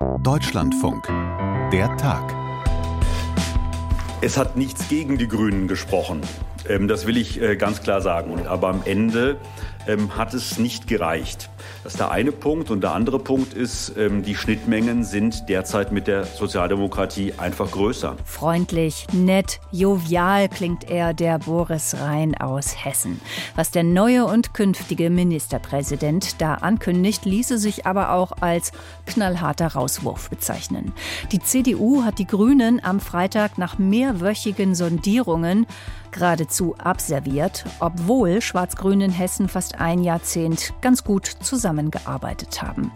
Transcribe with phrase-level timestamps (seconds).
[0.00, 1.06] Deutschlandfunk.
[1.72, 2.34] Der Tag.
[4.22, 6.22] Es hat nichts gegen die Grünen gesprochen.
[6.66, 8.46] Ähm, das will ich äh, ganz klar sagen.
[8.46, 9.36] Aber am Ende
[9.86, 11.50] ähm, hat es nicht gereicht.
[11.82, 12.70] Das ist der eine Punkt.
[12.70, 18.16] Und der andere Punkt ist, ähm, die Schnittmengen sind derzeit mit der Sozialdemokratie einfach größer.
[18.24, 23.20] Freundlich, nett, jovial klingt er, der Boris Rhein aus Hessen.
[23.56, 28.72] Was der neue und künftige Ministerpräsident da ankündigt, ließe sich aber auch als
[29.06, 30.92] knallharter Rauswurf bezeichnen.
[31.32, 35.66] Die CDU hat die Grünen am Freitag nach mehrwöchigen Sondierungen
[36.10, 42.92] geradezu abserviert, obwohl Schwarz-Grün in Hessen fast ein Jahrzehnt ganz gut zusammengearbeitet haben.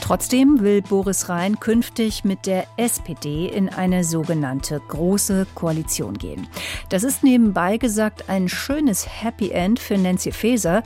[0.00, 6.48] Trotzdem will Boris Rhein künftig mit der SPD in eine sogenannte große Koalition gehen.
[6.88, 10.82] Das ist nebenbei gesagt ein schönes Happy End für Nancy Faeser,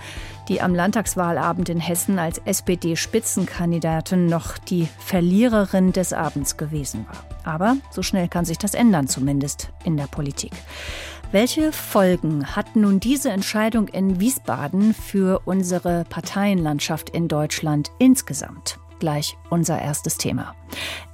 [0.49, 7.25] die am Landtagswahlabend in Hessen als SPD-Spitzenkandidatin noch die Verliererin des Abends gewesen war.
[7.45, 10.53] Aber so schnell kann sich das ändern, zumindest in der Politik.
[11.33, 18.79] Welche Folgen hat nun diese Entscheidung in Wiesbaden für unsere Parteienlandschaft in Deutschland insgesamt?
[18.99, 20.55] Gleich unser erstes Thema.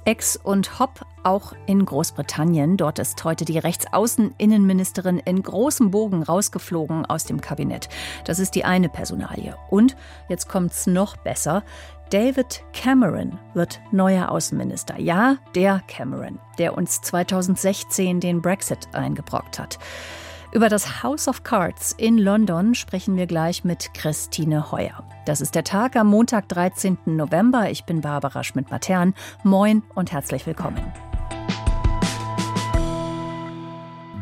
[0.03, 2.75] Ex und Hop auch in Großbritannien.
[2.75, 7.87] Dort ist heute die Rechtsaußeninnenministerin in großem Bogen rausgeflogen aus dem Kabinett.
[8.25, 9.55] Das ist die eine Personalie.
[9.69, 9.95] Und
[10.27, 11.63] jetzt kommt's noch besser.
[12.09, 14.99] David Cameron wird neuer Außenminister.
[14.99, 19.77] Ja, der Cameron, der uns 2016 den Brexit eingebrockt hat.
[20.51, 25.03] Über das House of Cards in London sprechen wir gleich mit Christine Heuer.
[25.25, 26.97] Das ist der Tag am Montag, 13.
[27.05, 27.69] November.
[27.69, 29.13] Ich bin Barbara Schmidt-Matern.
[29.43, 30.81] Moin und herzlich willkommen.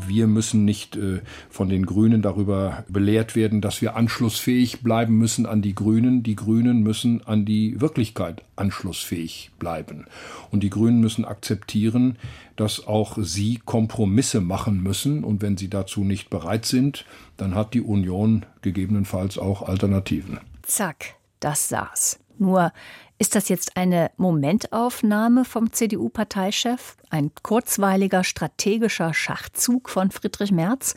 [0.08, 5.46] Wir müssen nicht äh, von den Grünen darüber belehrt werden, dass wir anschlussfähig bleiben müssen
[5.46, 6.24] an die Grünen.
[6.24, 10.06] Die Grünen müssen an die Wirklichkeit anschlussfähig bleiben.
[10.52, 12.18] Und die Grünen müssen akzeptieren,
[12.56, 15.24] dass auch sie Kompromisse machen müssen.
[15.24, 17.06] Und wenn sie dazu nicht bereit sind,
[17.38, 20.40] dann hat die Union gegebenenfalls auch Alternativen.
[20.64, 22.20] Zack, das saß.
[22.40, 22.72] Nur
[23.20, 26.98] ist das jetzt eine Momentaufnahme vom CDU-Parteichef?
[27.10, 30.94] Ein kurzweiliger strategischer Schachzug von Friedrich Merz?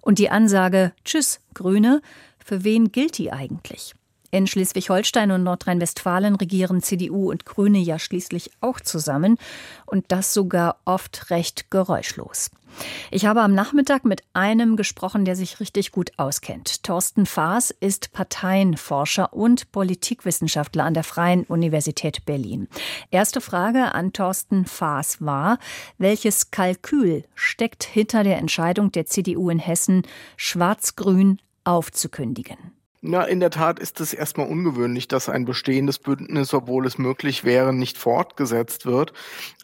[0.00, 2.02] Und die Ansage Tschüss, Grüne,
[2.44, 3.94] für wen gilt die eigentlich?
[4.34, 9.36] In Schleswig-Holstein und Nordrhein-Westfalen regieren CDU und Grüne ja schließlich auch zusammen
[9.84, 12.50] und das sogar oft recht geräuschlos.
[13.10, 16.82] Ich habe am Nachmittag mit einem gesprochen, der sich richtig gut auskennt.
[16.82, 22.68] Thorsten Faas ist Parteienforscher und Politikwissenschaftler an der Freien Universität Berlin.
[23.10, 25.58] Erste Frage an Thorsten Faas war,
[25.98, 30.04] welches Kalkül steckt hinter der Entscheidung der CDU in Hessen,
[30.38, 32.81] Schwarz-Grün aufzukündigen?
[33.04, 37.42] Na, in der Tat ist es erstmal ungewöhnlich, dass ein bestehendes Bündnis, obwohl es möglich
[37.42, 39.12] wäre, nicht fortgesetzt wird.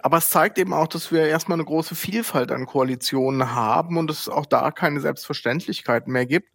[0.01, 4.11] Aber es zeigt eben auch, dass wir erstmal eine große Vielfalt an Koalitionen haben und
[4.11, 6.49] es auch da keine Selbstverständlichkeiten mehr gibt.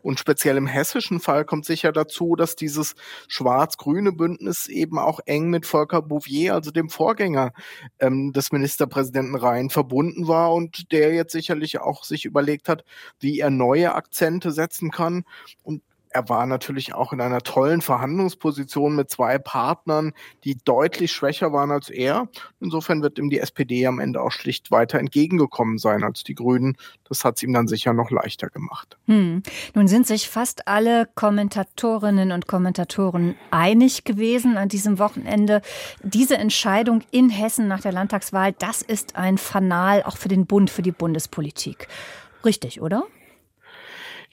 [0.00, 2.94] Und speziell im hessischen Fall kommt sicher dazu, dass dieses
[3.26, 7.50] schwarz-grüne Bündnis eben auch eng mit Volker Bouvier, also dem Vorgänger
[7.98, 12.84] ähm, des Ministerpräsidenten Rhein, verbunden war und der jetzt sicherlich auch sich überlegt hat,
[13.18, 15.24] wie er neue Akzente setzen kann.
[15.64, 15.82] Und
[16.18, 21.70] er war natürlich auch in einer tollen Verhandlungsposition mit zwei Partnern, die deutlich schwächer waren
[21.70, 22.28] als er.
[22.58, 26.76] Insofern wird ihm die SPD am Ende auch schlicht weiter entgegengekommen sein als die Grünen.
[27.08, 28.98] Das hat es ihm dann sicher noch leichter gemacht.
[29.06, 29.44] Hm.
[29.74, 35.62] Nun sind sich fast alle Kommentatorinnen und Kommentatoren einig gewesen an diesem Wochenende.
[36.02, 40.68] Diese Entscheidung in Hessen nach der Landtagswahl, das ist ein Fanal auch für den Bund,
[40.68, 41.86] für die Bundespolitik.
[42.44, 43.04] Richtig, oder?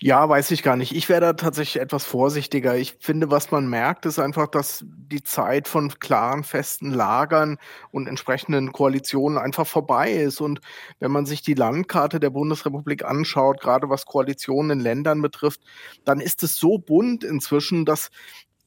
[0.02, 0.94] Ja, weiß ich gar nicht.
[0.94, 2.76] Ich wäre da tatsächlich etwas vorsichtiger.
[2.76, 7.58] Ich finde, was man merkt, ist einfach, dass die Zeit von klaren, festen Lagern
[7.92, 10.42] und entsprechenden Koalitionen einfach vorbei ist.
[10.42, 10.60] Und
[11.00, 15.62] wenn man sich die Landkarte der Bundesrepublik anschaut, gerade was Koalitionen in Ländern betrifft,
[16.04, 18.10] dann ist es so bunt inzwischen, dass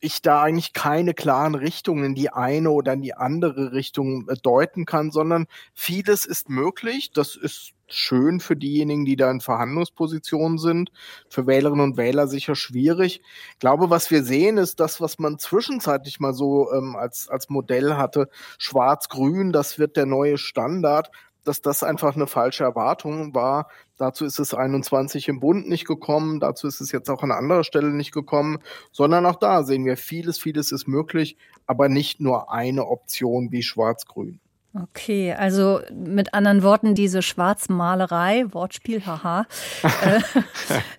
[0.00, 4.36] ich da eigentlich keine klaren Richtungen in die eine oder in die andere Richtung äh,
[4.42, 7.10] deuten kann, sondern vieles ist möglich.
[7.12, 10.90] Das ist schön für diejenigen, die da in Verhandlungspositionen sind.
[11.28, 13.20] Für Wählerinnen und Wähler sicher schwierig.
[13.52, 17.48] Ich glaube, was wir sehen, ist das, was man zwischenzeitlich mal so ähm, als, als
[17.48, 18.28] Modell hatte.
[18.58, 21.10] Schwarz-Grün, das wird der neue Standard
[21.48, 23.68] dass das einfach eine falsche Erwartung war.
[23.96, 27.64] Dazu ist es 21 im Bund nicht gekommen, dazu ist es jetzt auch an anderer
[27.64, 28.58] Stelle nicht gekommen,
[28.92, 31.36] sondern auch da sehen wir, vieles, vieles ist möglich,
[31.66, 34.40] aber nicht nur eine Option wie Schwarz-Grün.
[34.80, 39.46] Okay, also mit anderen Worten, diese Schwarzmalerei, Wortspiel, haha,
[39.82, 40.20] äh,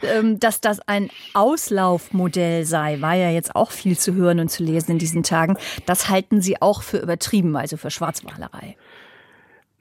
[0.19, 4.63] äh, dass das ein Auslaufmodell sei, war ja jetzt auch viel zu hören und zu
[4.63, 5.57] lesen in diesen Tagen.
[5.85, 8.75] Das halten Sie auch für übertrieben, also für Schwarzmalerei.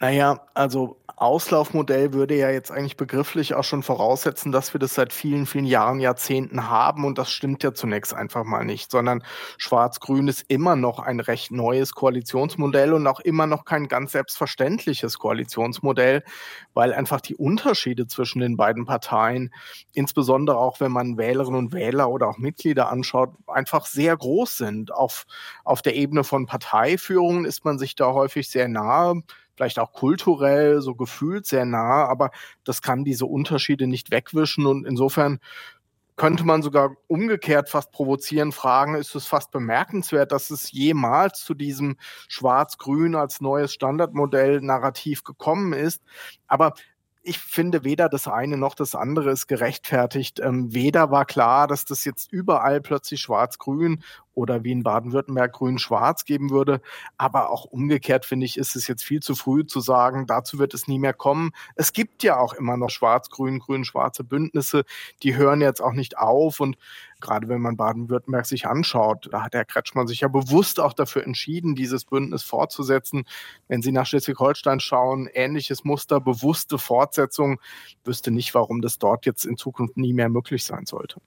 [0.01, 5.13] Naja, also Auslaufmodell würde ja jetzt eigentlich begrifflich auch schon voraussetzen, dass wir das seit
[5.13, 7.05] vielen, vielen Jahren, Jahrzehnten haben.
[7.05, 9.25] Und das stimmt ja zunächst einfach mal nicht, sondern
[9.57, 15.19] Schwarz-Grün ist immer noch ein recht neues Koalitionsmodell und auch immer noch kein ganz selbstverständliches
[15.19, 16.23] Koalitionsmodell,
[16.73, 19.53] weil einfach die Unterschiede zwischen den beiden Parteien,
[19.93, 24.95] insbesondere auch wenn man Wählerinnen und Wähler oder auch Mitglieder anschaut, einfach sehr groß sind.
[24.95, 25.27] Auf,
[25.65, 29.23] auf der Ebene von Parteiführungen ist man sich da häufig sehr nahe
[29.59, 32.31] vielleicht auch kulturell so gefühlt sehr nah, aber
[32.63, 35.41] das kann diese Unterschiede nicht wegwischen und insofern
[36.15, 41.55] könnte man sogar umgekehrt fast provozieren, fragen, ist es fast bemerkenswert, dass es jemals zu
[41.55, 41.97] diesem
[42.29, 46.03] Schwarz-Grün als neues Standardmodell Narrativ gekommen ist.
[46.47, 46.75] Aber
[47.23, 50.41] ich finde, weder das eine noch das andere ist gerechtfertigt.
[50.41, 54.03] Ähm, weder war klar, dass das jetzt überall plötzlich schwarz-grün
[54.39, 56.81] oder wie in Baden-Württemberg grün-schwarz geben würde.
[57.17, 60.75] Aber auch umgekehrt finde ich, ist es jetzt viel zu früh zu sagen, dazu wird
[60.75, 61.51] es nie mehr kommen.
[61.75, 64.85] Es gibt ja auch immer noch schwarz-grün, grün-schwarze Bündnisse.
[65.25, 66.79] Die hören jetzt auch nicht auf und
[67.21, 71.25] Gerade wenn man Baden-Württemberg sich anschaut, da hat Herr Kretschmann sich ja bewusst auch dafür
[71.25, 73.25] entschieden, dieses Bündnis fortzusetzen.
[73.67, 77.61] Wenn Sie nach Schleswig-Holstein schauen, ähnliches Muster, bewusste Fortsetzung,
[78.05, 81.21] wüsste nicht, warum das dort jetzt in Zukunft nie mehr möglich sein sollte.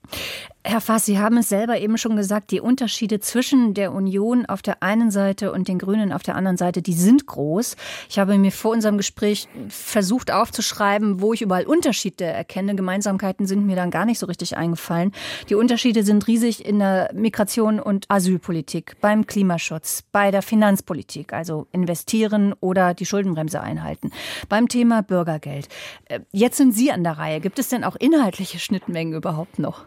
[0.63, 4.61] Herr Fass, Sie haben es selber eben schon gesagt, die Unterschiede zwischen der Union auf
[4.61, 7.75] der einen Seite und den Grünen auf der anderen Seite, die sind groß.
[8.09, 12.75] Ich habe mir vor unserem Gespräch versucht aufzuschreiben, wo ich überall Unterschiede erkenne.
[12.75, 15.11] Gemeinsamkeiten sind mir dann gar nicht so richtig eingefallen.
[15.49, 21.33] Die Unterschiede Unterschiede sind riesig in der Migration und Asylpolitik, beim Klimaschutz, bei der Finanzpolitik,
[21.33, 24.11] also investieren oder die Schuldenbremse einhalten,
[24.47, 25.69] beim Thema Bürgergeld.
[26.05, 27.39] Äh, jetzt sind Sie an der Reihe.
[27.39, 29.85] Gibt es denn auch inhaltliche Schnittmengen überhaupt noch?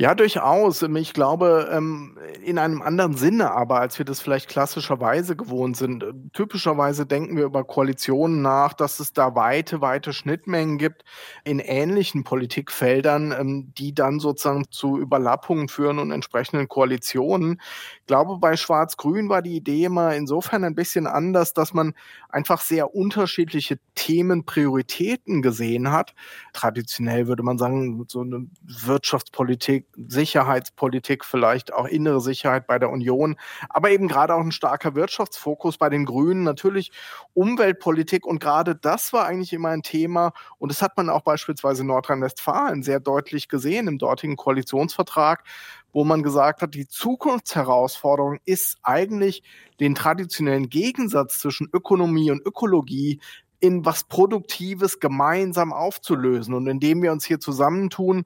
[0.00, 0.82] Ja, durchaus.
[0.82, 6.04] Ich glaube, ähm, in einem anderen Sinne aber, als wir das vielleicht klassischerweise gewohnt sind.
[6.32, 11.02] Typischerweise denken wir über Koalitionen nach, dass es da weite, weite Schnittmengen gibt
[11.42, 17.60] in ähnlichen Politikfeldern, ähm, die dann sozusagen zu Überlappungen führen und entsprechenden Koalitionen.
[18.08, 21.92] Ich glaube, bei Schwarz-Grün war die Idee immer insofern ein bisschen anders, dass man
[22.30, 26.14] einfach sehr unterschiedliche Themenprioritäten gesehen hat.
[26.54, 33.36] Traditionell würde man sagen, so eine Wirtschaftspolitik, Sicherheitspolitik, vielleicht auch innere Sicherheit bei der Union,
[33.68, 36.92] aber eben gerade auch ein starker Wirtschaftsfokus bei den Grünen, natürlich
[37.34, 41.82] Umweltpolitik und gerade das war eigentlich immer ein Thema und das hat man auch beispielsweise
[41.82, 45.44] in Nordrhein-Westfalen sehr deutlich gesehen im dortigen Koalitionsvertrag,
[45.92, 49.42] wo man gesagt hat, die Zukunftsherausforderung ist eigentlich
[49.80, 53.20] den traditionellen Gegensatz zwischen Ökonomie und Ökologie
[53.60, 56.54] in was Produktives gemeinsam aufzulösen.
[56.54, 58.24] Und indem wir uns hier zusammentun,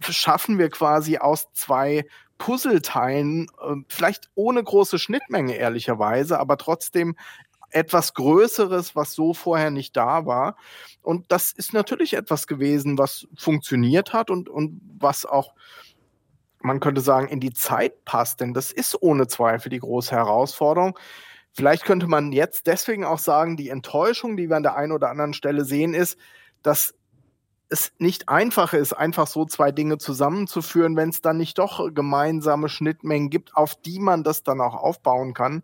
[0.00, 2.04] schaffen wir quasi aus zwei
[2.38, 7.16] Puzzleteilen, äh, vielleicht ohne große Schnittmenge ehrlicherweise, aber trotzdem
[7.70, 10.56] etwas Größeres, was so vorher nicht da war.
[11.02, 15.54] Und das ist natürlich etwas gewesen, was funktioniert hat und, und was auch,
[16.66, 20.98] man könnte sagen, in die Zeit passt, denn das ist ohne Zweifel die große Herausforderung.
[21.52, 25.08] Vielleicht könnte man jetzt deswegen auch sagen, die Enttäuschung, die wir an der einen oder
[25.08, 26.18] anderen Stelle sehen, ist,
[26.62, 26.94] dass
[27.68, 32.68] es nicht einfach ist, einfach so zwei Dinge zusammenzuführen, wenn es dann nicht doch gemeinsame
[32.68, 35.62] Schnittmengen gibt, auf die man das dann auch aufbauen kann.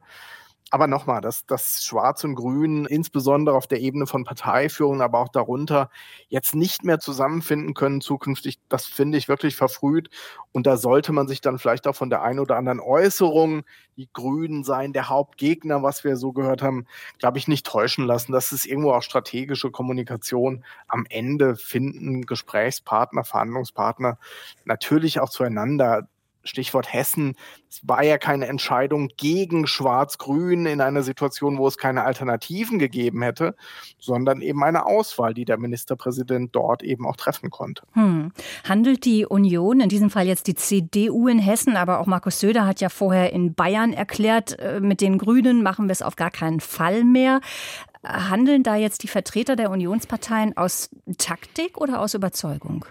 [0.74, 5.28] Aber nochmal, dass das Schwarz und Grün, insbesondere auf der Ebene von Parteiführung, aber auch
[5.28, 5.90] darunter,
[6.28, 10.08] jetzt nicht mehr zusammenfinden können zukünftig, das finde ich wirklich verfrüht.
[10.50, 13.64] Und da sollte man sich dann vielleicht auch von der einen oder anderen Äußerung,
[13.98, 16.86] die Grünen seien der Hauptgegner, was wir so gehört haben,
[17.18, 18.32] glaube ich, nicht täuschen lassen.
[18.32, 20.64] Das ist irgendwo auch strategische Kommunikation.
[20.88, 24.16] Am Ende finden Gesprächspartner, Verhandlungspartner
[24.64, 26.08] natürlich auch zueinander.
[26.44, 27.36] Stichwort Hessen,
[27.68, 33.22] es war ja keine Entscheidung gegen Schwarz-Grün in einer Situation, wo es keine Alternativen gegeben
[33.22, 33.54] hätte,
[33.98, 37.84] sondern eben eine Auswahl, die der Ministerpräsident dort eben auch treffen konnte.
[37.92, 38.32] Hm.
[38.68, 42.66] Handelt die Union, in diesem Fall jetzt die CDU in Hessen, aber auch Markus Söder
[42.66, 46.30] hat ja vorher in Bayern erklärt, äh, mit den Grünen machen wir es auf gar
[46.30, 47.40] keinen Fall mehr.
[48.04, 52.84] Handeln da jetzt die Vertreter der Unionsparteien aus Taktik oder aus Überzeugung?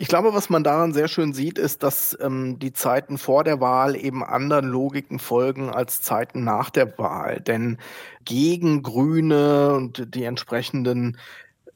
[0.00, 3.60] Ich glaube, was man daran sehr schön sieht, ist, dass ähm, die Zeiten vor der
[3.60, 7.40] Wahl eben anderen Logiken folgen als Zeiten nach der Wahl.
[7.40, 7.78] Denn
[8.24, 11.18] gegen Grüne und die entsprechenden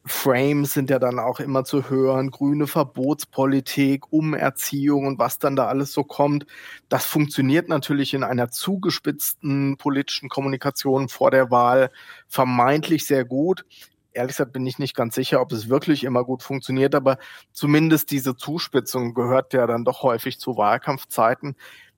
[0.05, 5.67] Frames sind ja dann auch immer zu hören, grüne Verbotspolitik, Umerziehung und was dann da
[5.67, 6.47] alles so kommt.
[6.89, 11.91] Das funktioniert natürlich in einer zugespitzten politischen Kommunikation vor der Wahl
[12.29, 13.65] vermeintlich sehr gut.
[14.13, 17.19] Ehrlich gesagt bin ich nicht ganz sicher, ob es wirklich immer gut funktioniert, aber
[17.53, 21.57] zumindest diese Zuspitzung gehört ja dann doch häufig zu Wahlkampfzeiten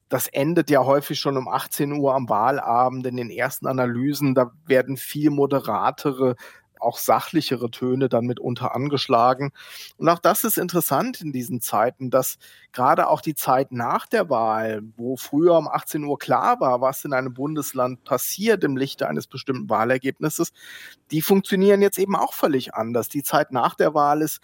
[0.09, 4.35] das endet ja häufig schon um 18 Uhr am Wahlabend in den ersten Analysen.
[4.35, 6.37] Da werden viel moderatere
[6.81, 9.53] auch sachlichere Töne dann mitunter angeschlagen.
[9.97, 12.39] Und auch das ist interessant in diesen Zeiten, dass
[12.73, 17.05] gerade auch die Zeit nach der Wahl, wo früher um 18 Uhr klar war, was
[17.05, 20.53] in einem Bundesland passiert im Lichte eines bestimmten Wahlergebnisses,
[21.11, 23.09] die funktionieren jetzt eben auch völlig anders.
[23.09, 24.41] Die Zeit nach der Wahl ist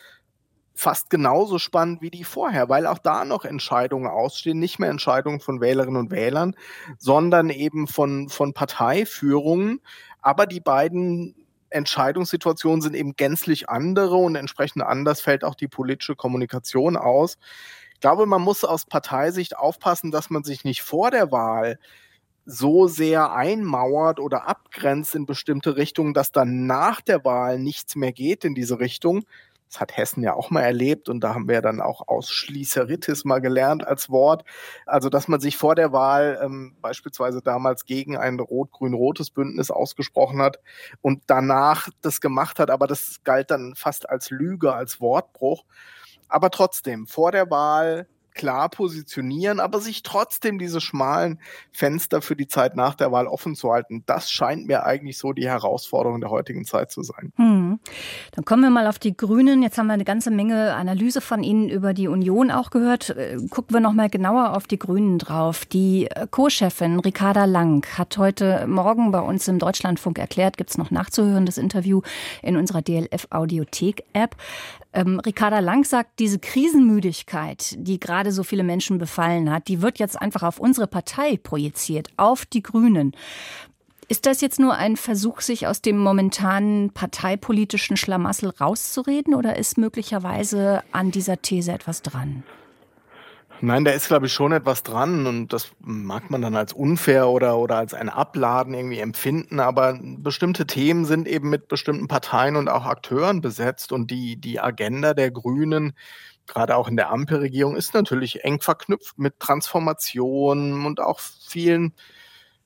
[0.81, 5.41] fast genauso spannend wie die vorher, weil auch da noch Entscheidungen ausstehen, nicht mehr Entscheidungen
[5.41, 6.57] von Wählerinnen und Wählern,
[6.99, 9.81] sondern eben von, von Parteiführungen.
[10.23, 11.35] Aber die beiden
[11.71, 17.39] Entscheidungssituationen sind eben gänzlich andere und entsprechend anders fällt auch die politische Kommunikation aus.
[17.95, 21.79] Ich glaube, man muss aus Parteisicht aufpassen, dass man sich nicht vor der Wahl
[22.47, 28.13] so sehr einmauert oder abgrenzt in bestimmte Richtungen, dass dann nach der Wahl nichts mehr
[28.13, 29.25] geht in diese Richtung,
[29.71, 33.41] das hat Hessen ja auch mal erlebt und da haben wir dann auch Ausschließeritis mal
[33.41, 34.45] gelernt als Wort.
[34.85, 40.43] Also, dass man sich vor der Wahl ähm, beispielsweise damals gegen ein rot-grün-rotes Bündnis ausgesprochen
[40.43, 40.59] hat
[41.03, 45.65] und danach das gemacht hat, aber das galt dann fast als Lüge, als Wortbruch.
[46.29, 48.09] Aber trotzdem, vor der Wahl
[48.41, 51.39] klar positionieren, aber sich trotzdem diese schmalen
[51.73, 54.03] Fenster für die Zeit nach der Wahl offen zu halten.
[54.07, 57.35] Das scheint mir eigentlich so die Herausforderung der heutigen Zeit zu sein.
[57.37, 57.79] Hm.
[58.33, 59.63] Dann kommen wir mal auf die Grünen.
[59.63, 63.11] Jetzt haben wir eine ganze Menge Analyse von Ihnen über die Union auch gehört.
[63.11, 65.67] Äh, gucken wir noch mal genauer auf die Grünen drauf.
[65.67, 70.79] Die äh, Co-Chefin Ricarda Lang hat heute Morgen bei uns im Deutschlandfunk erklärt, gibt es
[70.79, 72.01] noch nachzuhören, das Interview
[72.43, 74.35] in unserer DLF Audiothek App.
[74.93, 79.99] Ähm, Ricarda Lang sagt, diese Krisenmüdigkeit, die gerade so viele Menschen befallen hat, die wird
[79.99, 83.13] jetzt einfach auf unsere Partei projiziert, auf die Grünen.
[84.09, 89.79] Ist das jetzt nur ein Versuch, sich aus dem momentanen parteipolitischen Schlamassel rauszureden oder ist
[89.79, 92.43] möglicherweise an dieser These etwas dran?
[93.63, 97.29] Nein, da ist, glaube ich, schon etwas dran und das mag man dann als unfair
[97.29, 102.57] oder, oder als ein Abladen irgendwie empfinden, aber bestimmte Themen sind eben mit bestimmten Parteien
[102.57, 105.93] und auch Akteuren besetzt und die, die Agenda der Grünen,
[106.47, 111.93] gerade auch in der Ampelregierung, ist natürlich eng verknüpft mit Transformationen und auch vielen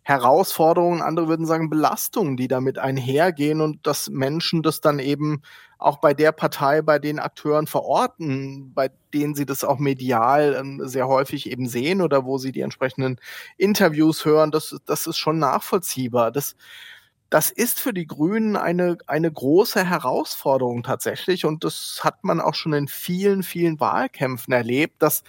[0.04, 5.40] Herausforderungen, andere würden sagen Belastungen, die damit einhergehen und dass Menschen das dann eben
[5.78, 10.86] auch bei der Partei, bei den Akteuren verorten, bei denen sie das auch medial ähm,
[10.86, 13.18] sehr häufig eben sehen oder wo sie die entsprechenden
[13.56, 16.30] Interviews hören, das, das ist schon nachvollziehbar.
[16.32, 16.54] Das,
[17.30, 22.54] das ist für die Grünen eine, eine große Herausforderung tatsächlich und das hat man auch
[22.54, 25.22] schon in vielen, vielen Wahlkämpfen erlebt, dass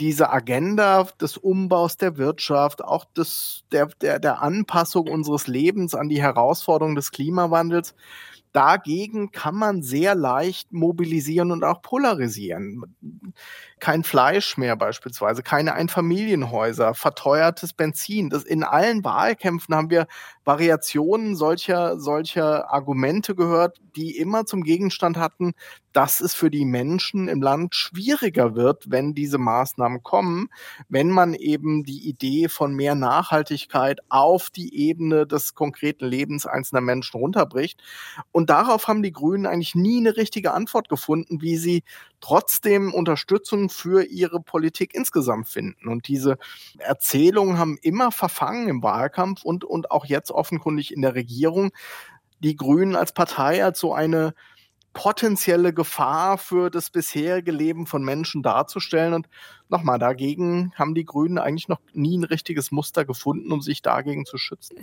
[0.00, 6.08] diese Agenda des Umbaus der Wirtschaft, auch des, der, der, der Anpassung unseres Lebens an
[6.08, 7.94] die Herausforderungen des Klimawandels,
[8.54, 12.84] Dagegen kann man sehr leicht mobilisieren und auch polarisieren.
[13.84, 18.30] Kein Fleisch mehr beispielsweise, keine Einfamilienhäuser, verteuertes Benzin.
[18.30, 20.06] Das in allen Wahlkämpfen haben wir
[20.46, 25.52] Variationen solcher, solcher Argumente gehört, die immer zum Gegenstand hatten,
[25.92, 30.48] dass es für die Menschen im Land schwieriger wird, wenn diese Maßnahmen kommen,
[30.88, 36.80] wenn man eben die Idee von mehr Nachhaltigkeit auf die Ebene des konkreten Lebens einzelner
[36.80, 37.82] Menschen runterbricht.
[38.32, 41.84] Und darauf haben die Grünen eigentlich nie eine richtige Antwort gefunden, wie sie
[42.20, 45.88] trotzdem Unterstützung für ihre Politik insgesamt finden.
[45.88, 46.38] Und diese
[46.78, 51.70] Erzählungen haben immer verfangen im Wahlkampf und, und auch jetzt offenkundig in der Regierung.
[52.40, 54.34] Die Grünen als Partei als so eine
[54.94, 59.12] potenzielle Gefahr für das bisherige Leben von Menschen darzustellen.
[59.12, 59.28] Und
[59.68, 64.24] nochmal, dagegen haben die Grünen eigentlich noch nie ein richtiges Muster gefunden, um sich dagegen
[64.24, 64.76] zu schützen.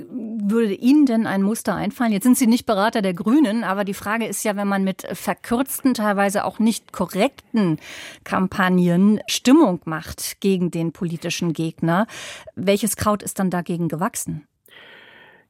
[0.44, 2.12] Würde Ihnen denn ein Muster einfallen?
[2.12, 5.08] Jetzt sind Sie nicht Berater der Grünen, aber die Frage ist ja, wenn man mit
[5.14, 7.80] verkürzten, teilweise auch nicht korrekten
[8.24, 12.06] Kampagnen Stimmung macht gegen den politischen Gegner,
[12.56, 14.46] welches Kraut ist dann dagegen gewachsen?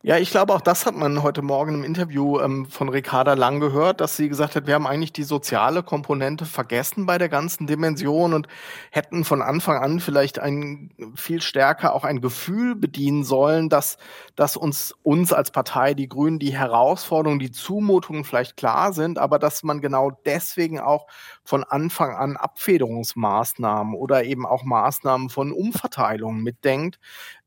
[0.04, 3.60] Ja, ich glaube, auch das hat man heute Morgen im Interview ähm, von Ricarda Lang
[3.60, 7.68] gehört, dass sie gesagt hat, wir haben eigentlich die soziale Komponente vergessen bei der ganzen
[7.68, 8.48] Dimension und
[8.90, 13.98] hätten von Anfang an vielleicht ein viel stärker auch ein Gefühl bedienen sollen, dass,
[14.36, 19.38] dass uns, uns als Partei, die Grünen, die Herausforderungen, die Zumutungen vielleicht klar sind, aber
[19.38, 21.06] dass man genau deswegen auch
[21.44, 26.98] von Anfang an Abfederungsmaßnahmen oder eben auch Maßnahmen von Umverteilungen mitdenkt,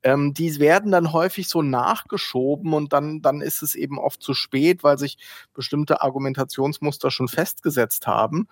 [0.05, 4.35] ähm, die werden dann häufig so nachgeschoben und dann, dann ist es eben oft zu
[4.35, 5.19] spät, weil sich
[5.55, 8.47] bestimmte Argumentationsmuster schon festgesetzt haben.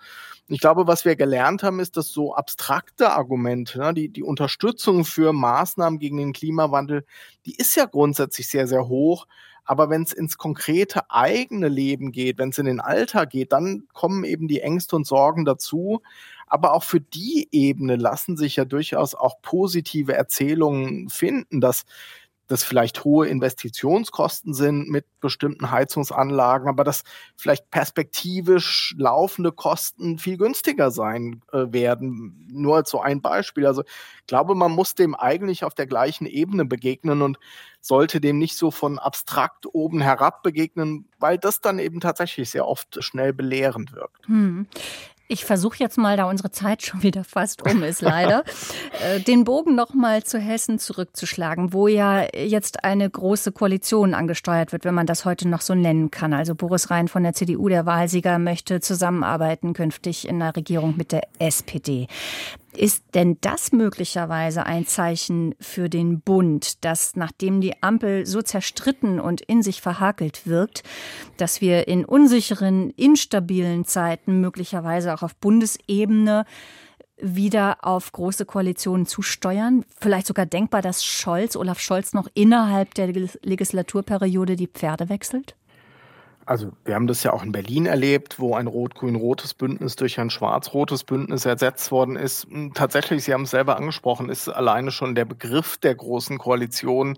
[0.47, 5.05] Ich glaube, was wir gelernt haben, ist, dass so abstrakte Argumente, ne, die, die Unterstützung
[5.05, 7.05] für Maßnahmen gegen den Klimawandel,
[7.45, 9.27] die ist ja grundsätzlich sehr, sehr hoch.
[9.65, 13.83] Aber wenn es ins konkrete eigene Leben geht, wenn es in den Alltag geht, dann
[13.93, 16.01] kommen eben die Ängste und Sorgen dazu.
[16.47, 21.85] Aber auch für die Ebene lassen sich ja durchaus auch positive Erzählungen finden, dass
[22.53, 27.03] das vielleicht hohe Investitionskosten sind mit bestimmten Heizungsanlagen, aber dass
[27.35, 32.47] vielleicht perspektivisch laufende Kosten viel günstiger sein äh, werden.
[32.51, 33.65] Nur als so ein Beispiel.
[33.65, 37.39] Also ich glaube, man muss dem eigentlich auf der gleichen Ebene begegnen und
[37.81, 42.67] sollte dem nicht so von abstrakt oben herab begegnen, weil das dann eben tatsächlich sehr
[42.67, 44.27] oft schnell belehrend wirkt.
[44.27, 44.67] Hm.
[45.29, 48.43] Ich versuche jetzt mal, da unsere Zeit schon wieder fast um ist, leider,
[49.03, 54.83] äh, den Bogen nochmal zu Hessen zurückzuschlagen, wo ja jetzt eine große Koalition angesteuert wird,
[54.83, 56.33] wenn man das heute noch so nennen kann.
[56.33, 61.13] Also Boris Rhein von der CDU, der Wahlsieger, möchte zusammenarbeiten künftig in der Regierung mit
[61.13, 62.07] der SPD.
[62.75, 69.19] Ist denn das möglicherweise ein Zeichen für den Bund, dass nachdem die Ampel so zerstritten
[69.19, 70.83] und in sich verhakelt wirkt,
[71.37, 76.45] dass wir in unsicheren, instabilen Zeiten möglicherweise auch auf Bundesebene
[77.17, 79.85] wieder auf große Koalitionen zusteuern?
[79.99, 85.55] Vielleicht sogar denkbar, dass Scholz, Olaf Scholz noch innerhalb der Legislaturperiode die Pferde wechselt?
[86.45, 90.29] Also wir haben das ja auch in Berlin erlebt, wo ein rot-grün-rotes Bündnis durch ein
[90.29, 92.45] schwarz-rotes Bündnis ersetzt worden ist.
[92.49, 97.17] Hm, tatsächlich, Sie haben es selber angesprochen, ist alleine schon der Begriff der großen Koalition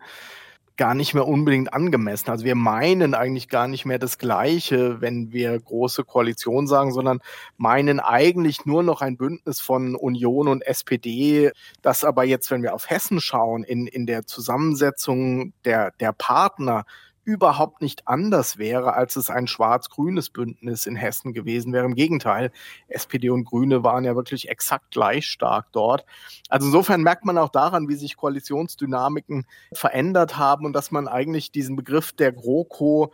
[0.78, 2.30] gar nicht mehr unbedingt angemessen.
[2.30, 7.20] Also wir meinen eigentlich gar nicht mehr das Gleiche, wenn wir große Koalition sagen, sondern
[7.58, 11.52] meinen eigentlich nur noch ein Bündnis von Union und SPD,
[11.82, 16.84] das aber jetzt, wenn wir auf Hessen schauen, in, in der Zusammensetzung der, der Partner
[17.26, 21.86] überhaupt nicht anders wäre, als es ein schwarz-grünes Bündnis in Hessen gewesen wäre.
[21.86, 22.52] Im Gegenteil,
[22.88, 26.06] SPD und Grüne waren ja wirklich exakt gleich stark dort.
[26.50, 31.52] Also insofern merkt man auch daran, wie sich Koalitionsdynamiken verändert haben und dass man eigentlich
[31.52, 33.12] diesen Begriff der GroKo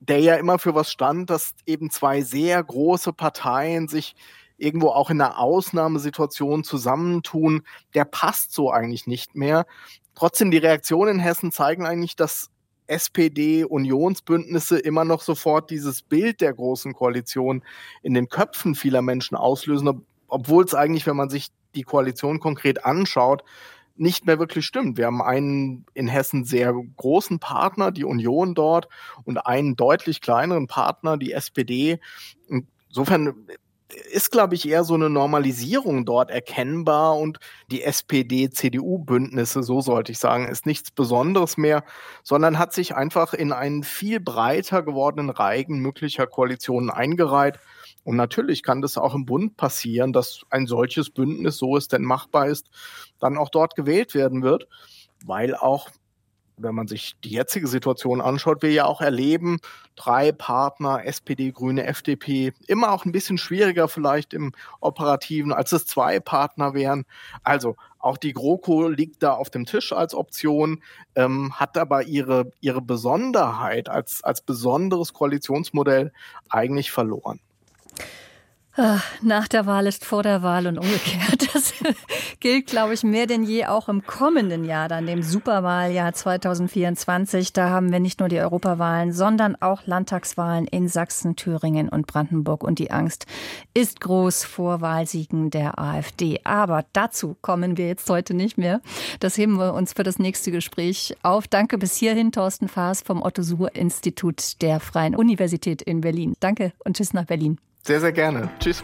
[0.00, 4.14] der ja immer für was stand, dass eben zwei sehr große Parteien sich
[4.56, 7.62] irgendwo auch in einer Ausnahmesituation zusammentun,
[7.94, 9.66] der passt so eigentlich nicht mehr.
[10.14, 12.50] Trotzdem, die Reaktionen in Hessen zeigen eigentlich, dass
[12.86, 17.62] SPD-Unionsbündnisse immer noch sofort dieses Bild der großen Koalition
[18.02, 22.84] in den Köpfen vieler Menschen auslösen, obwohl es eigentlich, wenn man sich die Koalition konkret
[22.84, 23.42] anschaut,
[23.96, 24.98] nicht mehr wirklich stimmt.
[24.98, 28.88] Wir haben einen in Hessen sehr großen Partner, die Union dort,
[29.24, 32.00] und einen deutlich kleineren Partner, die SPD.
[32.88, 33.46] Insofern
[34.10, 37.38] ist, glaube ich, eher so eine Normalisierung dort erkennbar und
[37.70, 41.84] die SPD-CDU-Bündnisse, so sollte ich sagen, ist nichts Besonderes mehr,
[42.22, 47.58] sondern hat sich einfach in einen viel breiter gewordenen Reigen möglicher Koalitionen eingereiht.
[48.04, 52.02] Und natürlich kann das auch im Bund passieren, dass ein solches Bündnis, so es denn
[52.02, 52.68] machbar ist,
[53.18, 54.68] dann auch dort gewählt werden wird,
[55.24, 55.88] weil auch
[56.56, 59.58] wenn man sich die jetzige Situation anschaut, wir ja auch erleben,
[59.96, 65.86] drei Partner, SPD, Grüne, FDP, immer auch ein bisschen schwieriger vielleicht im Operativen, als es
[65.86, 67.04] zwei Partner wären.
[67.42, 70.82] Also auch die GroKo liegt da auf dem Tisch als Option,
[71.14, 76.12] ähm, hat aber ihre, ihre Besonderheit als, als besonderes Koalitionsmodell
[76.48, 77.40] eigentlich verloren.
[78.76, 81.48] Ah, nach der Wahl ist vor der Wahl und umgekehrt.
[81.54, 81.72] Das
[82.40, 87.52] gilt, glaube ich, mehr denn je auch im kommenden Jahr, dann dem Superwahljahr 2024.
[87.52, 92.64] Da haben wir nicht nur die Europawahlen, sondern auch Landtagswahlen in Sachsen, Thüringen und Brandenburg.
[92.64, 93.26] Und die Angst
[93.72, 96.40] ist groß vor Wahlsiegen der AfD.
[96.42, 98.80] Aber dazu kommen wir jetzt heute nicht mehr.
[99.20, 101.46] Das heben wir uns für das nächste Gespräch auf.
[101.46, 106.34] Danke bis hierhin, Thorsten Faas vom Otto-Suhr-Institut der Freien Universität in Berlin.
[106.40, 107.58] Danke und tschüss nach Berlin.
[107.86, 108.48] Sehr, sehr gerne.
[108.60, 108.82] Tschüss.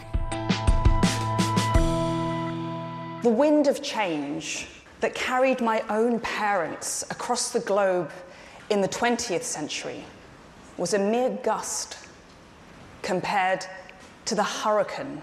[3.23, 4.67] The wind of change
[4.99, 8.11] that carried my own parents across the globe
[8.69, 10.03] in the 20th century
[10.77, 11.97] was a mere gust
[13.01, 13.65] compared
[14.25, 15.19] to the hurricane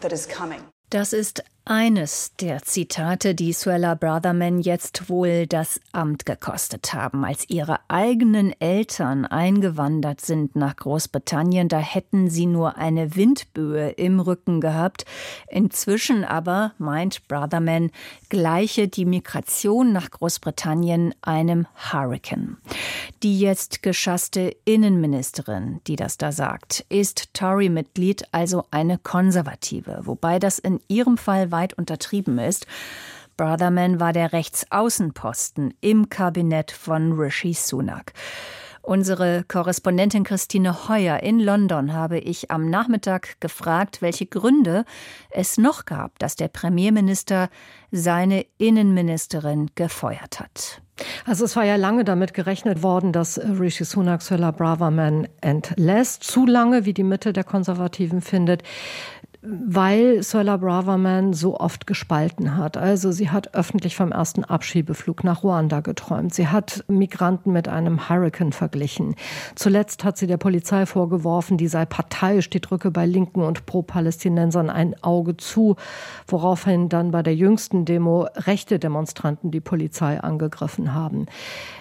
[0.00, 0.62] that is coming.
[0.88, 7.24] Das ist eines der Zitate, die Suella Brotherman jetzt wohl das Amt gekostet haben.
[7.24, 14.20] Als ihre eigenen Eltern eingewandert sind nach Großbritannien, da hätten sie nur eine Windböe im
[14.20, 15.04] Rücken gehabt.
[15.48, 17.90] Inzwischen aber, meint Brotherman,
[18.28, 22.56] gleiche die Migration nach Großbritannien einem Hurricane.
[23.22, 30.58] Die jetzt geschasste Innenministerin, die das da sagt, ist Tory-Mitglied, also eine Konservative, wobei das
[30.58, 32.66] in ihrem Fall weit untertrieben ist.
[33.36, 38.12] Brotherman war der Rechtsaußenposten im Kabinett von Rishi Sunak.
[38.82, 44.84] Unsere Korrespondentin Christine Heuer in London habe ich am Nachmittag gefragt, welche Gründe
[45.30, 47.50] es noch gab, dass der Premierminister
[47.90, 50.80] seine Innenministerin gefeuert hat.
[51.26, 56.24] Also es war ja lange damit gerechnet worden, dass Rishi Sunak Suella Braverman entlässt.
[56.24, 58.62] Zu lange, wie die Mitte der Konservativen findet
[59.42, 62.76] weil Suella Braverman so oft gespalten hat.
[62.76, 66.34] Also sie hat öffentlich vom ersten Abschiebeflug nach Ruanda geträumt.
[66.34, 69.14] Sie hat Migranten mit einem Hurricane verglichen.
[69.54, 74.68] Zuletzt hat sie der Polizei vorgeworfen, die sei parteiisch, die drücke bei Linken und Pro-Palästinensern
[74.68, 75.76] ein Auge zu,
[76.26, 81.24] woraufhin dann bei der jüngsten Demo rechte Demonstranten die Polizei angegriffen haben.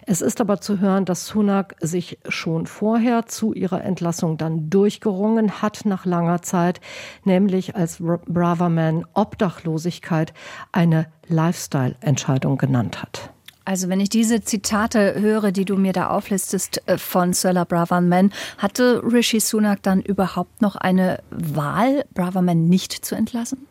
[0.05, 5.61] Es ist aber zu hören, dass Sunak sich schon vorher zu ihrer Entlassung dann durchgerungen
[5.61, 6.79] hat nach langer Zeit,
[7.25, 10.33] nämlich nämlich als Braverman Obdachlosigkeit
[10.71, 13.31] eine Lifestyle-Entscheidung genannt hat.
[13.65, 18.31] Also wenn ich diese Zitate höre, die du mir da auflistest äh, von Suella Braverman,
[18.57, 23.68] hatte Rishi Sunak dann überhaupt noch eine Wahl, Braverman nicht zu entlassen?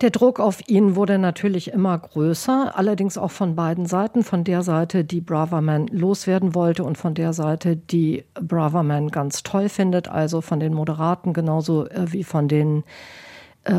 [0.00, 4.62] Der Druck auf ihn wurde natürlich immer größer, allerdings auch von beiden Seiten, von der
[4.62, 10.40] Seite, die Braverman loswerden wollte und von der Seite, die Braverman ganz toll findet, also
[10.40, 12.84] von den Moderaten genauso äh, wie von den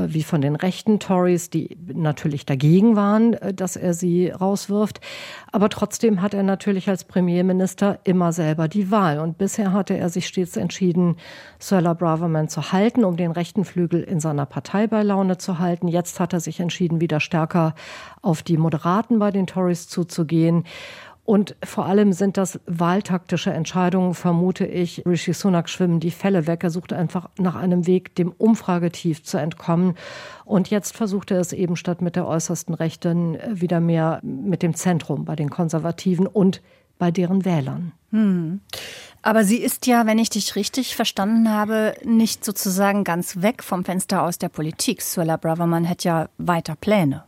[0.08, 5.02] wie von den rechten Tories, die natürlich dagegen waren, äh, dass er sie rauswirft.
[5.52, 9.20] Aber trotzdem hat er natürlich als Premierminister immer selber die Wahl.
[9.20, 11.18] Und bisher hatte er sich stets entschieden,
[11.58, 15.88] Suella Braverman zu halten, um den rechten Flügel in seiner Partei bei Laune zu halten.
[15.88, 17.74] Jetzt hat er sich entschieden, wieder stärker
[18.22, 20.66] auf die Moderaten bei den Tories zuzugehen.
[21.30, 25.04] Und vor allem sind das wahltaktische Entscheidungen, vermute ich.
[25.06, 26.64] Rishi Sunak schwimmen die Fälle weg.
[26.64, 29.94] Er sucht einfach nach einem Weg, dem Umfragetief zu entkommen.
[30.44, 34.74] Und jetzt versucht er es eben statt mit der äußersten Rechten wieder mehr mit dem
[34.74, 36.64] Zentrum bei den Konservativen und
[36.98, 37.92] bei deren Wählern.
[38.10, 38.62] Hm.
[39.22, 43.86] Aber sie ist ja, wenn ich dich richtig verstanden habe, nicht sozusagen ganz weg vom
[43.86, 45.04] Fenster aus der Politik.
[45.04, 47.26] Suella Braverman hat ja weiter Pläne.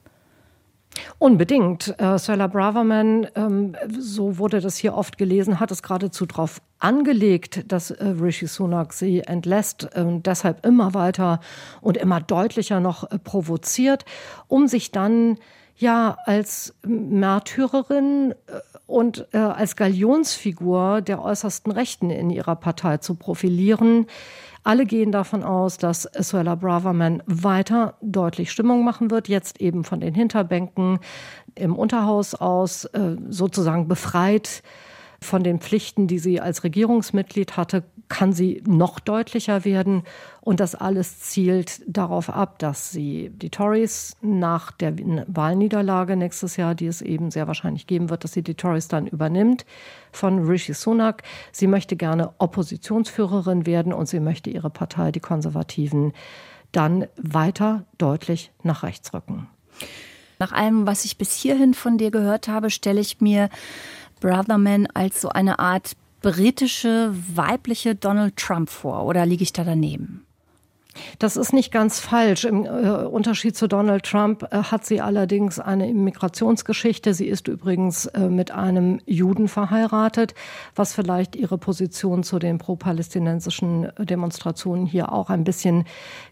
[1.19, 1.95] Unbedingt.
[1.99, 7.71] Äh, Suella Braverman, ähm, so wurde das hier oft gelesen, hat es geradezu darauf angelegt,
[7.71, 11.39] dass äh, Rishi Sunak sie entlässt, äh, deshalb immer weiter
[11.79, 14.05] und immer deutlicher noch äh, provoziert,
[14.47, 15.37] um sich dann
[15.77, 23.15] ja als Märtyrerin äh, und äh, als Galionsfigur der äußersten Rechten in ihrer Partei zu
[23.15, 24.07] profilieren.
[24.63, 29.99] Alle gehen davon aus, dass Suella Braverman weiter deutlich Stimmung machen wird, jetzt eben von
[29.99, 30.99] den Hinterbänken
[31.55, 34.61] im Unterhaus aus äh, sozusagen befreit
[35.23, 40.03] von den Pflichten, die sie als Regierungsmitglied hatte, kann sie noch deutlicher werden.
[40.41, 44.95] Und das alles zielt darauf ab, dass sie die Tories nach der
[45.27, 49.07] Wahlniederlage nächstes Jahr, die es eben sehr wahrscheinlich geben wird, dass sie die Tories dann
[49.07, 49.65] übernimmt
[50.11, 51.23] von Rishi Sunak.
[51.51, 56.13] Sie möchte gerne Oppositionsführerin werden und sie möchte ihre Partei, die Konservativen,
[56.71, 59.47] dann weiter deutlich nach rechts rücken.
[60.41, 63.49] Nach allem, was ich bis hierhin von dir gehört habe, stelle ich mir
[64.21, 70.25] Brotherman als so eine Art britische weibliche Donald Trump vor oder liege ich da daneben?
[71.19, 72.43] Das ist nicht ganz falsch.
[72.43, 77.13] Im äh, Unterschied zu Donald Trump äh, hat sie allerdings eine Immigrationsgeschichte.
[77.13, 80.35] Sie ist übrigens äh, mit einem Juden verheiratet,
[80.75, 85.85] was vielleicht ihre Position zu den pro-palästinensischen Demonstrationen hier auch ein bisschen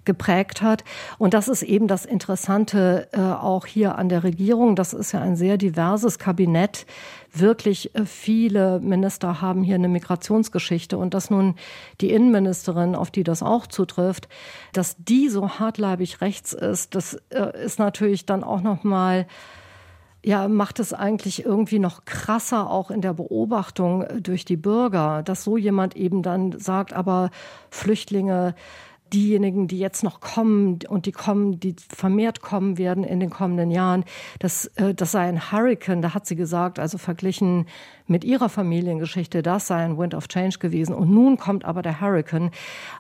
[0.04, 0.84] geprägt hat.
[1.18, 4.76] Und das ist eben das Interessante äh, auch hier an der Regierung.
[4.76, 6.86] Das ist ja ein sehr diverses Kabinett
[7.34, 10.98] wirklich äh, viele Minister haben hier eine Migrationsgeschichte.
[10.98, 11.56] Und dass nun
[12.02, 14.28] die Innenministerin, auf die das auch zutrifft,
[14.74, 19.28] dass die so hartleibig rechts ist, das äh, ist natürlich dann auch noch mal
[20.22, 25.24] ja, macht es eigentlich irgendwie noch krasser auch in der Beobachtung äh, durch die Bürger,
[25.24, 27.30] dass so jemand eben dann sagt, aber
[27.70, 28.54] Flüchtlinge
[29.14, 33.72] diejenigen, die jetzt noch kommen und die kommen, die vermehrt kommen werden in den kommenden
[33.72, 34.06] Jahren,
[34.40, 37.68] das, äh, das sei ein Hurricane, da hat sie gesagt, also verglichen
[38.08, 40.96] mit ihrer Familiengeschichte, das sei ein Wind of Change gewesen.
[40.96, 42.52] Und nun kommt aber der Hurricane.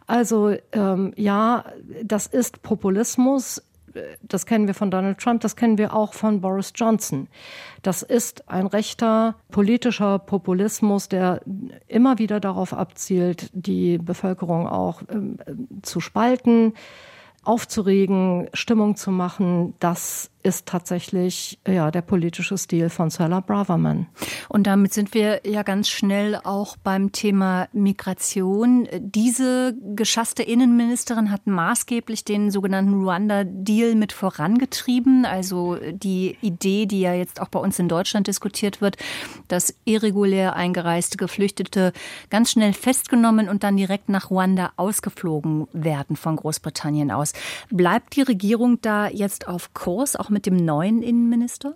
[0.08, 1.66] Also ähm, ja,
[2.04, 3.62] das ist Populismus
[4.22, 7.28] das kennen wir von Donald Trump, das kennen wir auch von Boris Johnson.
[7.82, 11.42] Das ist ein rechter politischer Populismus, der
[11.88, 15.16] immer wieder darauf abzielt, die Bevölkerung auch äh,
[15.82, 16.74] zu spalten,
[17.44, 19.74] aufzuregen, Stimmung zu machen.
[19.80, 24.08] Das ist tatsächlich ja, der politische Stil von Sarah Braverman.
[24.48, 28.88] Und damit sind wir ja ganz schnell auch beim Thema Migration.
[29.00, 35.26] Diese geschasste Innenministerin hat maßgeblich den sogenannten Ruanda-Deal mit vorangetrieben.
[35.26, 38.96] Also die Idee, die ja jetzt auch bei uns in Deutschland diskutiert wird,
[39.50, 41.92] dass irregulär eingereiste Geflüchtete
[42.30, 47.34] ganz schnell festgenommen und dann direkt nach Ruanda ausgeflogen werden von Großbritannien aus.
[47.70, 51.76] Bleibt die Regierung da jetzt auf Kurs, auch mit dem neuen Innenminister?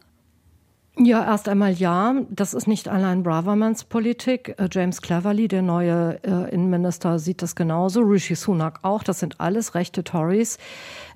[0.95, 2.13] Ja, erst einmal ja.
[2.29, 4.55] Das ist nicht allein Bravermans Politik.
[4.59, 8.01] Äh, James Cleverly, der neue äh, Innenminister, sieht das genauso.
[8.01, 9.01] Rishi Sunak auch.
[9.01, 10.59] Das sind alles rechte Tories.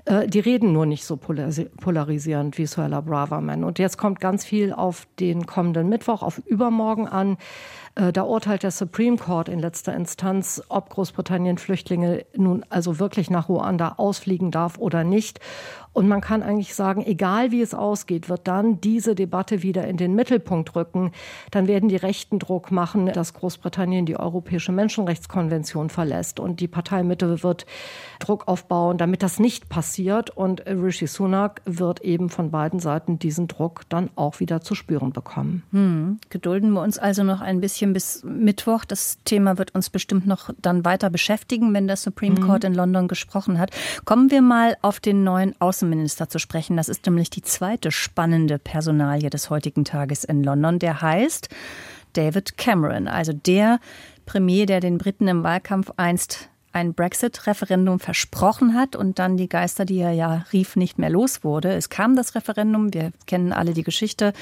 [0.05, 3.63] Äh, die reden nur nicht so polarisierend wie Suella Braverman.
[3.63, 7.37] Und jetzt kommt ganz viel auf den kommenden Mittwoch, auf übermorgen an.
[8.13, 13.49] Da urteilt der Supreme Court in letzter Instanz, ob Großbritannien Flüchtlinge nun also wirklich nach
[13.49, 15.39] Ruanda ausfliegen darf oder nicht.
[15.93, 19.97] Und man kann eigentlich sagen, egal wie es ausgeht, wird dann diese Debatte wieder in
[19.97, 21.11] den Mittelpunkt rücken.
[21.51, 26.39] Dann werden die Rechten Druck machen, dass Großbritannien die Europäische Menschenrechtskonvention verlässt.
[26.39, 27.65] Und die Parteimitte wird
[28.19, 30.29] Druck aufbauen, damit das nicht passiert.
[30.29, 35.13] Und Rishi Sunak wird eben von beiden Seiten diesen Druck dann auch wieder zu spüren
[35.13, 35.63] bekommen.
[35.71, 36.19] Hm.
[36.29, 38.85] Gedulden wir uns also noch ein bisschen bis Mittwoch.
[38.85, 42.45] Das Thema wird uns bestimmt noch dann weiter beschäftigen, wenn der Supreme mhm.
[42.45, 43.71] Court in London gesprochen hat.
[44.05, 46.75] Kommen wir mal auf den neuen Außenminister zu sprechen.
[46.75, 50.79] Das ist nämlich die zweite spannende Personalie des heutigen Tages in London.
[50.79, 51.49] Der heißt
[52.13, 53.79] David Cameron, also der
[54.25, 59.85] Premier, der den Briten im Wahlkampf einst ein Brexit-Referendum versprochen hat und dann die Geister,
[59.85, 61.73] die er ja rief, nicht mehr los wurde.
[61.73, 64.33] Es kam das Referendum, wir kennen alle die Geschichte.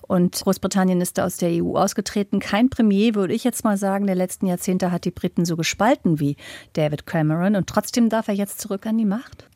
[0.00, 2.40] Und Großbritannien ist aus der EU ausgetreten.
[2.40, 6.18] Kein Premier, würde ich jetzt mal sagen, der letzten Jahrzehnte hat die Briten so gespalten
[6.18, 6.36] wie
[6.72, 7.56] David Cameron.
[7.56, 9.46] Und trotzdem darf er jetzt zurück an die Macht?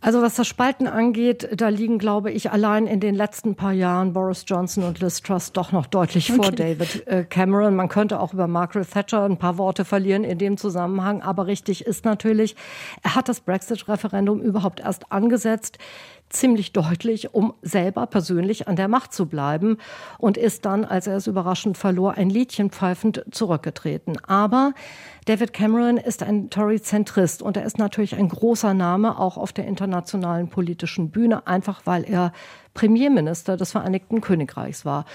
[0.00, 4.12] Also was das Spalten angeht, da liegen, glaube ich, allein in den letzten paar Jahren
[4.12, 6.42] Boris Johnson und Liz Truss doch noch deutlich okay.
[6.42, 7.74] vor David äh, Cameron.
[7.74, 11.22] Man könnte auch über Margaret Thatcher ein paar Worte verlieren in dem Zusammenhang.
[11.22, 12.56] Aber richtig ist natürlich,
[13.02, 15.78] er hat das Brexit-Referendum überhaupt erst angesetzt
[16.28, 19.78] ziemlich deutlich, um selber persönlich an der Macht zu bleiben
[20.18, 24.18] und ist dann, als er es überraschend verlor, ein Liedchen pfeifend zurückgetreten.
[24.26, 24.74] Aber
[25.26, 29.66] David Cameron ist ein Tory-Zentrist und er ist natürlich ein großer Name auch auf der
[29.66, 32.32] internationalen politischen Bühne, einfach weil er
[32.76, 35.06] Premierminister des Vereinigten Königreichs war.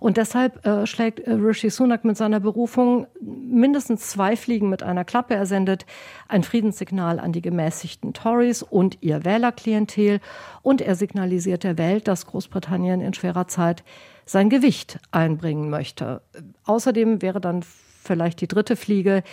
[0.00, 5.04] Und deshalb äh, schlägt äh, Rishi Sunak mit seiner Berufung mindestens zwei Fliegen mit einer
[5.04, 5.34] Klappe.
[5.34, 5.84] Er sendet
[6.28, 10.20] ein Friedenssignal an die gemäßigten Tories und ihr Wählerklientel
[10.62, 13.82] und er signalisiert der Welt, dass Großbritannien in schwerer Zeit
[14.24, 16.22] sein Gewicht einbringen möchte.
[16.64, 19.24] Außerdem wäre dann vielleicht die dritte Fliege,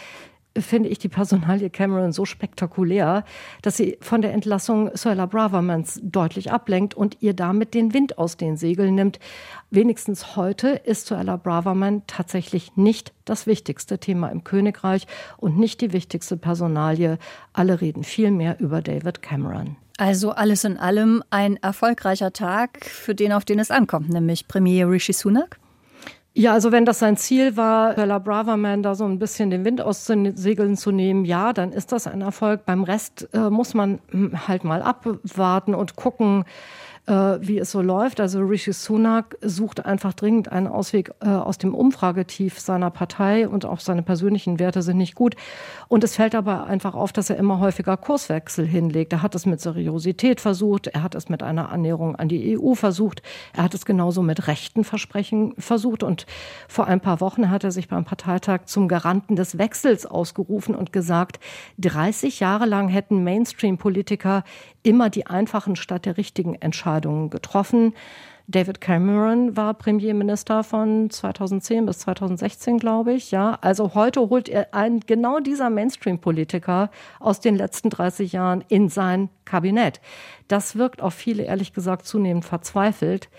[0.58, 3.24] finde ich die Personalie Cameron so spektakulär,
[3.62, 8.38] dass sie von der Entlassung Suella Bravermans deutlich ablenkt und ihr damit den Wind aus
[8.38, 9.20] den Segeln nimmt.
[9.70, 15.94] Wenigstens heute ist Suella Braverman tatsächlich nicht das wichtigste Thema im Königreich und nicht die
[15.94, 17.18] wichtigste Personalie.
[17.54, 19.76] Alle reden viel mehr über David Cameron.
[19.98, 24.90] Also alles in allem ein erfolgreicher Tag für den, auf den es ankommt, nämlich Premier
[24.90, 25.58] Rishi Sunak.
[26.38, 29.80] Ja, also wenn das sein Ziel war, Bella Braverman da so ein bisschen den Wind
[29.80, 32.66] aus den Segeln zu nehmen, ja, dann ist das ein Erfolg.
[32.66, 36.44] Beim Rest äh, muss man hm, halt mal abwarten und gucken,
[37.08, 38.20] äh, wie es so läuft.
[38.20, 43.66] Also Rishi Sunak sucht einfach dringend einen Ausweg äh, aus dem Umfragetief seiner Partei und
[43.66, 45.36] auch seine persönlichen Werte sind nicht gut.
[45.88, 49.14] Und es fällt aber einfach auf, dass er immer häufiger Kurswechsel hinlegt.
[49.14, 52.74] Er hat es mit Seriosität versucht, er hat es mit einer Annäherung an die EU
[52.74, 53.22] versucht,
[53.54, 56.26] er hat es genauso mit rechten Versprechen versucht und
[56.68, 60.92] vor ein paar Wochen hat er sich beim Parteitag zum Garanten des Wechsels ausgerufen und
[60.92, 61.40] gesagt,
[61.80, 64.44] 30 Jahre lang hätten Mainstream-Politiker
[64.86, 67.94] immer die einfachen statt der richtigen Entscheidungen getroffen.
[68.48, 73.32] David Cameron war Premierminister von 2010 bis 2016, glaube ich.
[73.32, 78.90] Ja, also heute holt er einen genau dieser Mainstream-Politiker aus den letzten 30 Jahren in
[78.90, 80.00] sein Kabinett.
[80.48, 83.30] Das wirkt auf viele ehrlich gesagt zunehmend verzweifelt,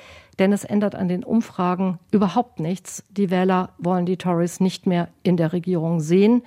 [0.40, 3.04] denn es ändert an den Umfragen überhaupt nichts.
[3.08, 6.42] Die Wähler wollen die Tories nicht mehr in der Regierung sehen.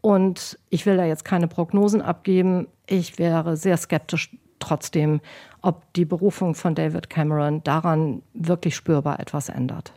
[0.00, 2.66] Und ich will da jetzt keine Prognosen abgeben.
[2.86, 5.20] Ich wäre sehr skeptisch trotzdem,
[5.62, 9.92] ob die Berufung von David Cameron daran wirklich spürbar etwas ändert.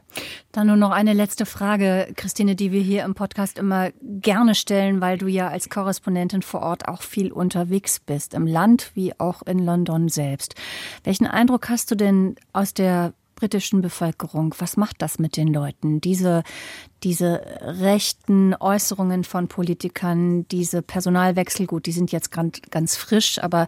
[0.52, 5.02] Dann nur noch eine letzte Frage, Christine, die wir hier im Podcast immer gerne stellen,
[5.02, 9.42] weil du ja als Korrespondentin vor Ort auch viel unterwegs bist, im Land wie auch
[9.44, 10.56] in London selbst.
[11.04, 14.54] Welchen Eindruck hast du denn aus der britischen Bevölkerung?
[14.58, 16.02] Was macht das mit den Leuten?
[16.02, 16.44] Diese,
[17.04, 23.68] diese rechten Äußerungen von Politikern, diese Personalwechsel, gut, die sind jetzt ganz, ganz frisch, aber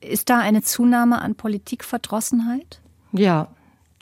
[0.00, 2.80] ist da eine Zunahme an Politikverdrossenheit?
[3.12, 3.48] Ja,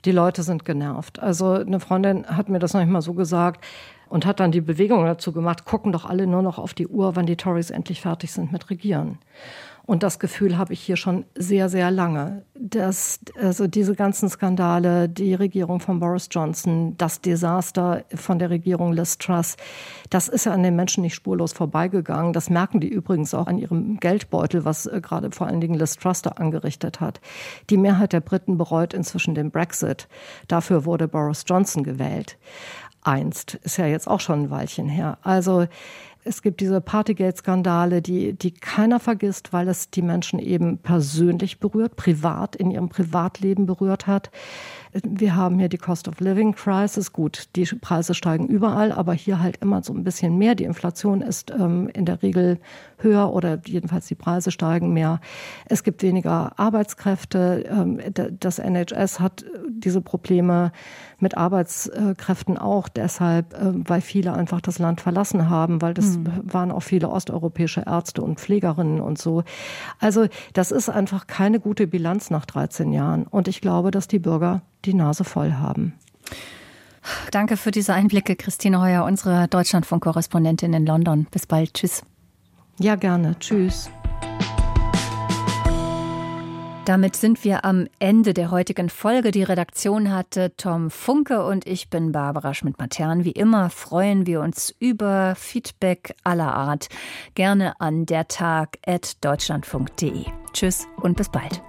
[0.05, 1.19] die Leute sind genervt.
[1.19, 3.63] Also eine Freundin hat mir das noch nicht mal so gesagt
[4.09, 7.15] und hat dann die Bewegung dazu gemacht, gucken doch alle nur noch auf die Uhr,
[7.15, 9.19] wann die Tories endlich fertig sind mit Regieren.
[9.85, 12.43] Und das Gefühl habe ich hier schon sehr, sehr lange.
[12.55, 18.93] Dass, also diese ganzen Skandale, die Regierung von Boris Johnson, das Desaster von der Regierung
[18.93, 19.57] Liz Truss,
[20.09, 22.31] das ist ja an den Menschen nicht spurlos vorbeigegangen.
[22.31, 25.97] Das merken die übrigens auch an ihrem Geldbeutel, was äh, gerade vor allen Dingen Liz
[25.97, 27.19] Truss da angerichtet hat.
[27.69, 30.07] Die Mehrheit der Briten bereut inzwischen den Brexit.
[30.47, 32.37] Dafür wurde Boris Johnson gewählt.
[33.01, 35.17] Einst ist ja jetzt auch schon ein Weilchen her.
[35.23, 35.67] Also
[36.25, 41.95] es gibt diese Partygate-Skandale, die, die keiner vergisst, weil es die Menschen eben persönlich berührt,
[41.95, 44.31] privat in ihrem Privatleben berührt hat.
[45.01, 47.13] Wir haben hier die Cost of Living Crisis.
[47.13, 50.53] Gut, die Preise steigen überall, aber hier halt immer so ein bisschen mehr.
[50.53, 52.59] Die Inflation ist ähm, in der Regel
[52.97, 55.19] höher oder jedenfalls die Preise steigen mehr.
[55.65, 57.65] Es gibt weniger Arbeitskräfte.
[57.69, 57.99] Ähm,
[58.39, 60.71] das NHS hat diese Probleme
[61.19, 66.27] mit Arbeitskräften auch deshalb, äh, weil viele einfach das Land verlassen haben, weil das mhm.
[66.43, 69.43] waren auch viele osteuropäische Ärzte und Pflegerinnen und so.
[69.99, 73.25] Also das ist einfach keine gute Bilanz nach 13 Jahren.
[73.25, 75.93] Und ich glaube, dass die Bürger die Nase voll haben.
[77.31, 81.27] Danke für diese Einblicke, Christine Heuer, unsere Deutschlandfunk-Korrespondentin in London.
[81.29, 81.73] Bis bald.
[81.73, 82.03] Tschüss.
[82.79, 83.37] Ja, gerne.
[83.39, 83.89] Tschüss.
[86.85, 89.31] Damit sind wir am Ende der heutigen Folge.
[89.31, 93.23] Die Redaktion hatte Tom Funke und ich bin Barbara Schmidt-Matern.
[93.23, 96.89] Wie immer freuen wir uns über Feedback aller Art.
[97.35, 100.25] Gerne an dertag.deutschlandfunk.de.
[100.51, 101.61] Tschüss und bis bald.